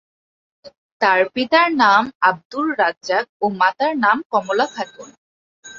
তার 1.01 1.21
পিতার 1.33 1.69
নাম 1.75 2.03
আব্দুর 2.21 2.67
রাজ্জাক 2.79 3.25
ও 3.41 3.45
মাতার 3.59 3.93
নাম 3.97 4.17
কমলা 4.31 4.65
খাতুন। 4.67 5.09